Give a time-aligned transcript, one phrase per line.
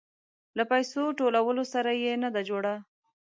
[0.57, 2.73] له پيسو ټولولو سره يې نه ده جوړه.